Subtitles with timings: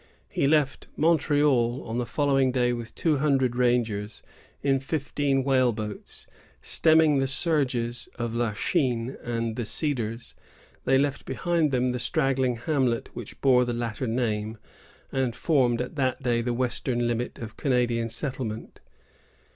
[0.29, 4.23] He left Montreal, on the following day, with two hundred rangers,
[4.63, 6.25] in fifteen whale boats.
[6.59, 10.33] Stemming the surges of La Chine and the Cedars,
[10.85, 14.57] they left behind them the straggling hamlet which bore the latter name,
[15.11, 18.79] and formed at that day the western limit of Canadian settlement.